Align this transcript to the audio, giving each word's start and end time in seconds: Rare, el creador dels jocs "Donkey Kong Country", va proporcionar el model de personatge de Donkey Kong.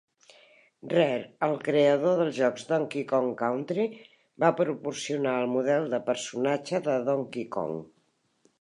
Rare, 0.93 1.17
el 1.47 1.51
creador 1.67 2.15
dels 2.21 2.33
jocs 2.37 2.65
"Donkey 2.71 3.03
Kong 3.11 3.29
Country", 3.41 3.85
va 4.45 4.51
proporcionar 4.61 5.37
el 5.43 5.53
model 5.57 5.89
de 5.95 6.01
personatge 6.11 6.83
de 6.89 6.97
Donkey 7.11 7.49
Kong. 7.59 7.77